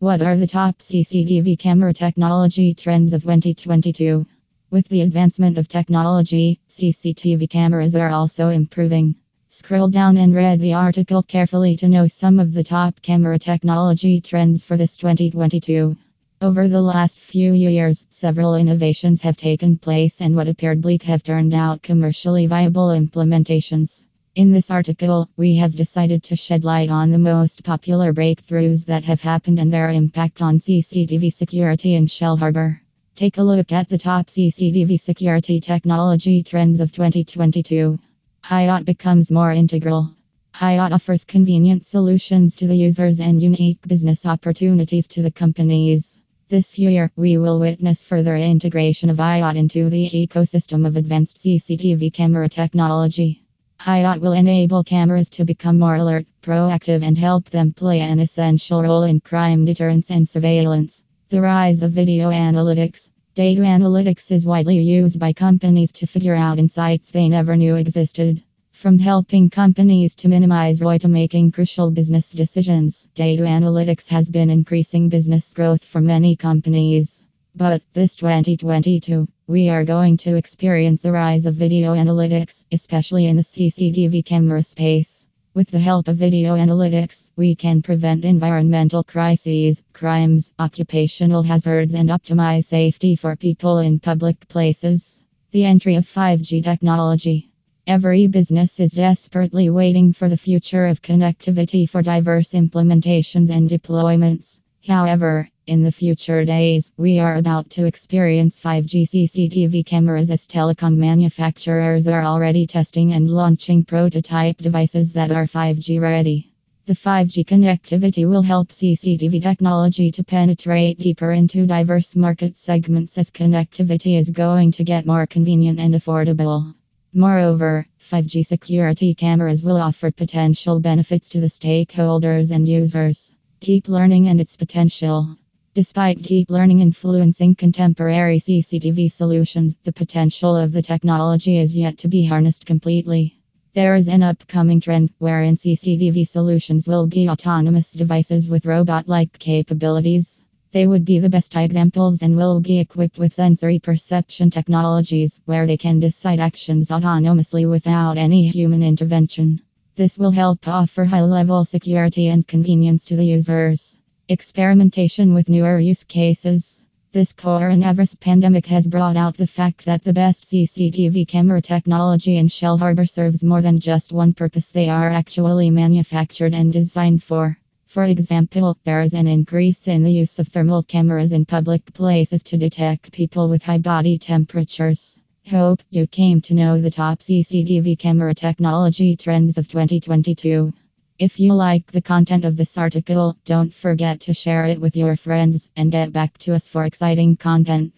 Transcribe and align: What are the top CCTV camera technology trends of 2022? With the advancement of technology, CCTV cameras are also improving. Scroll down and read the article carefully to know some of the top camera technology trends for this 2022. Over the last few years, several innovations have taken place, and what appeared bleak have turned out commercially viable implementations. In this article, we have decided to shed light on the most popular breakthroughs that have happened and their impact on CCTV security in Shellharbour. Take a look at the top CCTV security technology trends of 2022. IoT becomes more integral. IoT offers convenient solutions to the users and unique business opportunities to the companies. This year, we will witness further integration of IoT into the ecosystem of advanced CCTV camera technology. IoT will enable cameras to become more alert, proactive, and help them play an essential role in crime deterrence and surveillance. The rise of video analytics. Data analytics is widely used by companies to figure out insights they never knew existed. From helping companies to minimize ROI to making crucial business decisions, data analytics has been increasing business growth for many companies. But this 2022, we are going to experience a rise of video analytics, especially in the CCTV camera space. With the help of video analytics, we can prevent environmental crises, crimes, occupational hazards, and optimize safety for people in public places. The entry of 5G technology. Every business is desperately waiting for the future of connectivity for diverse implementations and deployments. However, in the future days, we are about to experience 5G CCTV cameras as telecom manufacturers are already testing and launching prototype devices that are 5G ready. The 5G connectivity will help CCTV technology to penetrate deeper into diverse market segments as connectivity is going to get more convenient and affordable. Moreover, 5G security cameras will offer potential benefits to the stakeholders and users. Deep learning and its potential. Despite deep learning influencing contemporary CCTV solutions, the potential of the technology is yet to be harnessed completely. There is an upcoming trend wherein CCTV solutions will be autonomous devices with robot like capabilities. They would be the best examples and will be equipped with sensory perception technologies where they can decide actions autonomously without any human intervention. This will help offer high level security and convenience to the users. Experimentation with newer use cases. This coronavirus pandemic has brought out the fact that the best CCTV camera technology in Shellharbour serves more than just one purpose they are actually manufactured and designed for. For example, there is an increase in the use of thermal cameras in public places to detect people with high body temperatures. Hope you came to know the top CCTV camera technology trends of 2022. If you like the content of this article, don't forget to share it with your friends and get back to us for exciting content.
What 0.00 0.22
are 0.22 0.38
the 0.38 0.46
top 0.46 0.78
CCTV 0.78 1.58
camera 1.58 1.92
technology 1.92 2.72
trends 2.72 3.12
of 3.12 3.20
2022? 3.20 4.24
With 4.70 4.88
the 4.88 5.02
advancement 5.02 5.58
of 5.58 5.68
technology, 5.68 6.58
CCTV 6.70 7.50
cameras 7.50 7.94
are 7.94 8.08
also 8.08 8.48
improving. 8.48 9.16
Scroll 9.50 9.90
down 9.90 10.16
and 10.16 10.34
read 10.34 10.58
the 10.58 10.72
article 10.72 11.22
carefully 11.22 11.76
to 11.76 11.88
know 11.90 12.06
some 12.06 12.38
of 12.38 12.54
the 12.54 12.64
top 12.64 13.02
camera 13.02 13.38
technology 13.38 14.22
trends 14.22 14.64
for 14.64 14.78
this 14.78 14.96
2022. 14.96 15.94
Over 16.40 16.66
the 16.66 16.80
last 16.80 17.20
few 17.20 17.52
years, 17.52 18.06
several 18.08 18.54
innovations 18.54 19.20
have 19.20 19.36
taken 19.36 19.76
place, 19.76 20.22
and 20.22 20.34
what 20.34 20.48
appeared 20.48 20.80
bleak 20.80 21.02
have 21.02 21.22
turned 21.22 21.52
out 21.52 21.82
commercially 21.82 22.46
viable 22.46 22.88
implementations. 22.88 24.04
In 24.36 24.52
this 24.52 24.70
article, 24.70 25.28
we 25.36 25.56
have 25.56 25.74
decided 25.74 26.22
to 26.22 26.36
shed 26.36 26.62
light 26.62 26.88
on 26.88 27.10
the 27.10 27.18
most 27.18 27.64
popular 27.64 28.12
breakthroughs 28.12 28.86
that 28.86 29.02
have 29.02 29.20
happened 29.20 29.58
and 29.58 29.72
their 29.72 29.90
impact 29.90 30.40
on 30.40 30.60
CCTV 30.60 31.32
security 31.32 31.96
in 31.96 32.06
Shellharbour. 32.06 32.78
Take 33.16 33.38
a 33.38 33.42
look 33.42 33.72
at 33.72 33.88
the 33.88 33.98
top 33.98 34.28
CCTV 34.28 35.00
security 35.00 35.58
technology 35.58 36.44
trends 36.44 36.80
of 36.80 36.92
2022. 36.92 37.98
IoT 38.44 38.84
becomes 38.84 39.32
more 39.32 39.50
integral. 39.50 40.14
IoT 40.54 40.92
offers 40.92 41.24
convenient 41.24 41.84
solutions 41.84 42.54
to 42.54 42.68
the 42.68 42.76
users 42.76 43.18
and 43.18 43.42
unique 43.42 43.82
business 43.88 44.26
opportunities 44.26 45.08
to 45.08 45.22
the 45.22 45.32
companies. 45.32 46.20
This 46.48 46.78
year, 46.78 47.10
we 47.16 47.36
will 47.36 47.58
witness 47.58 48.00
further 48.04 48.36
integration 48.36 49.10
of 49.10 49.16
IoT 49.16 49.56
into 49.56 49.90
the 49.90 50.08
ecosystem 50.08 50.86
of 50.86 50.94
advanced 50.94 51.38
CCTV 51.38 52.12
camera 52.12 52.48
technology. 52.48 53.42
IoT 53.86 54.20
will 54.20 54.32
enable 54.32 54.84
cameras 54.84 55.30
to 55.30 55.46
become 55.46 55.78
more 55.78 55.94
alert, 55.94 56.26
proactive, 56.42 57.02
and 57.02 57.16
help 57.16 57.48
them 57.48 57.72
play 57.72 58.00
an 58.00 58.20
essential 58.20 58.82
role 58.82 59.04
in 59.04 59.20
crime 59.20 59.64
deterrence 59.64 60.10
and 60.10 60.28
surveillance. 60.28 61.02
The 61.30 61.40
rise 61.40 61.80
of 61.80 61.92
video 61.92 62.30
analytics. 62.30 63.10
Data 63.34 63.62
analytics 63.62 64.30
is 64.32 64.46
widely 64.46 64.78
used 64.78 65.18
by 65.18 65.32
companies 65.32 65.92
to 65.92 66.06
figure 66.06 66.34
out 66.34 66.58
insights 66.58 67.10
they 67.10 67.26
never 67.30 67.56
knew 67.56 67.76
existed. 67.76 68.42
From 68.72 68.98
helping 68.98 69.48
companies 69.48 70.14
to 70.16 70.28
minimize 70.28 70.82
ROI 70.82 70.98
to 70.98 71.08
making 71.08 71.52
crucial 71.52 71.90
business 71.90 72.32
decisions, 72.32 73.08
data 73.14 73.44
analytics 73.44 74.08
has 74.08 74.28
been 74.28 74.50
increasing 74.50 75.08
business 75.08 75.54
growth 75.54 75.82
for 75.82 76.02
many 76.02 76.36
companies. 76.36 77.24
But 77.56 77.82
this 77.94 78.14
2022, 78.16 79.26
we 79.50 79.68
are 79.68 79.84
going 79.84 80.16
to 80.16 80.36
experience 80.36 81.04
a 81.04 81.10
rise 81.10 81.44
of 81.44 81.56
video 81.56 81.92
analytics, 81.96 82.64
especially 82.70 83.26
in 83.26 83.34
the 83.34 83.42
CCTV 83.42 84.24
camera 84.24 84.62
space. 84.62 85.26
With 85.54 85.72
the 85.72 85.80
help 85.80 86.06
of 86.06 86.18
video 86.18 86.54
analytics, 86.54 87.30
we 87.34 87.56
can 87.56 87.82
prevent 87.82 88.24
environmental 88.24 89.02
crises, 89.02 89.82
crimes, 89.92 90.52
occupational 90.60 91.42
hazards, 91.42 91.96
and 91.96 92.10
optimize 92.10 92.66
safety 92.66 93.16
for 93.16 93.34
people 93.34 93.78
in 93.78 93.98
public 93.98 94.46
places. 94.46 95.20
The 95.50 95.64
entry 95.64 95.96
of 95.96 96.06
5G 96.06 96.62
technology. 96.62 97.50
Every 97.88 98.28
business 98.28 98.78
is 98.78 98.92
desperately 98.92 99.68
waiting 99.68 100.12
for 100.12 100.28
the 100.28 100.36
future 100.36 100.86
of 100.86 101.02
connectivity 101.02 101.90
for 101.90 102.02
diverse 102.02 102.52
implementations 102.52 103.50
and 103.50 103.68
deployments. 103.68 104.60
However, 104.86 105.50
in 105.70 105.84
the 105.84 105.92
future 105.92 106.44
days, 106.44 106.90
we 106.96 107.20
are 107.20 107.36
about 107.36 107.70
to 107.70 107.86
experience 107.86 108.58
5G 108.58 109.04
CCTV 109.06 109.86
cameras 109.86 110.32
as 110.32 110.48
telecom 110.48 110.96
manufacturers 110.96 112.08
are 112.08 112.24
already 112.24 112.66
testing 112.66 113.12
and 113.12 113.30
launching 113.30 113.84
prototype 113.84 114.56
devices 114.56 115.12
that 115.12 115.30
are 115.30 115.44
5G 115.44 116.00
ready. 116.00 116.52
The 116.86 116.94
5G 116.94 117.44
connectivity 117.44 118.28
will 118.28 118.42
help 118.42 118.70
CCTV 118.70 119.40
technology 119.40 120.10
to 120.10 120.24
penetrate 120.24 120.98
deeper 120.98 121.30
into 121.30 121.68
diverse 121.68 122.16
market 122.16 122.56
segments 122.56 123.16
as 123.16 123.30
connectivity 123.30 124.18
is 124.18 124.28
going 124.28 124.72
to 124.72 124.82
get 124.82 125.06
more 125.06 125.24
convenient 125.24 125.78
and 125.78 125.94
affordable. 125.94 126.74
Moreover, 127.14 127.86
5G 128.00 128.44
security 128.44 129.14
cameras 129.14 129.62
will 129.62 129.76
offer 129.76 130.10
potential 130.10 130.80
benefits 130.80 131.28
to 131.28 131.40
the 131.40 131.46
stakeholders 131.46 132.50
and 132.50 132.66
users. 132.66 133.32
Deep 133.60 133.86
learning 133.86 134.26
and 134.26 134.40
its 134.40 134.56
potential. 134.56 135.36
Despite 135.72 136.20
deep 136.20 136.50
learning 136.50 136.80
influencing 136.80 137.54
contemporary 137.54 138.40
CCTV 138.40 139.12
solutions, 139.12 139.76
the 139.84 139.92
potential 139.92 140.56
of 140.56 140.72
the 140.72 140.82
technology 140.82 141.58
is 141.58 141.76
yet 141.76 141.96
to 141.98 142.08
be 142.08 142.26
harnessed 142.26 142.66
completely. 142.66 143.36
There 143.72 143.94
is 143.94 144.08
an 144.08 144.24
upcoming 144.24 144.80
trend 144.80 145.12
wherein 145.18 145.54
CCTV 145.54 146.26
solutions 146.26 146.88
will 146.88 147.06
be 147.06 147.28
autonomous 147.28 147.92
devices 147.92 148.50
with 148.50 148.66
robot 148.66 149.06
like 149.06 149.38
capabilities. 149.38 150.42
They 150.72 150.88
would 150.88 151.04
be 151.04 151.20
the 151.20 151.30
best 151.30 151.54
examples 151.54 152.22
and 152.22 152.34
will 152.34 152.58
be 152.58 152.80
equipped 152.80 153.20
with 153.20 153.32
sensory 153.32 153.78
perception 153.78 154.50
technologies 154.50 155.40
where 155.44 155.68
they 155.68 155.76
can 155.76 156.00
decide 156.00 156.40
actions 156.40 156.88
autonomously 156.88 157.70
without 157.70 158.18
any 158.18 158.48
human 158.48 158.82
intervention. 158.82 159.62
This 159.94 160.18
will 160.18 160.32
help 160.32 160.66
offer 160.66 161.04
high 161.04 161.22
level 161.22 161.64
security 161.64 162.26
and 162.26 162.44
convenience 162.44 163.04
to 163.04 163.14
the 163.14 163.24
users. 163.24 163.99
Experimentation 164.30 165.34
with 165.34 165.48
newer 165.48 165.80
use 165.80 166.04
cases. 166.04 166.84
This 167.10 167.32
coronavirus 167.32 168.20
pandemic 168.20 168.64
has 168.66 168.86
brought 168.86 169.16
out 169.16 169.36
the 169.36 169.48
fact 169.48 169.86
that 169.86 170.04
the 170.04 170.12
best 170.12 170.44
CCTV 170.44 171.26
camera 171.26 171.60
technology 171.60 172.36
in 172.36 172.46
Shellharbour 172.46 173.10
serves 173.10 173.42
more 173.42 173.60
than 173.60 173.80
just 173.80 174.12
one 174.12 174.32
purpose 174.32 174.70
they 174.70 174.88
are 174.88 175.10
actually 175.10 175.70
manufactured 175.70 176.54
and 176.54 176.72
designed 176.72 177.24
for. 177.24 177.58
For 177.86 178.04
example, 178.04 178.78
there 178.84 179.00
is 179.00 179.14
an 179.14 179.26
increase 179.26 179.88
in 179.88 180.04
the 180.04 180.12
use 180.12 180.38
of 180.38 180.46
thermal 180.46 180.84
cameras 180.84 181.32
in 181.32 181.44
public 181.44 181.92
places 181.92 182.44
to 182.44 182.56
detect 182.56 183.10
people 183.10 183.48
with 183.48 183.64
high 183.64 183.78
body 183.78 184.16
temperatures. 184.16 185.18
Hope 185.50 185.82
you 185.90 186.06
came 186.06 186.40
to 186.42 186.54
know 186.54 186.80
the 186.80 186.88
top 186.88 187.18
CCTV 187.18 187.98
camera 187.98 188.32
technology 188.32 189.16
trends 189.16 189.58
of 189.58 189.66
2022. 189.66 190.72
If 191.20 191.38
you 191.38 191.52
like 191.52 191.92
the 191.92 192.00
content 192.00 192.46
of 192.46 192.56
this 192.56 192.78
article, 192.78 193.36
don't 193.44 193.74
forget 193.74 194.20
to 194.22 194.32
share 194.32 194.64
it 194.64 194.80
with 194.80 194.96
your 194.96 195.16
friends 195.16 195.68
and 195.76 195.92
get 195.92 196.14
back 196.14 196.38
to 196.38 196.54
us 196.54 196.66
for 196.66 196.86
exciting 196.86 197.36
content. 197.36 197.92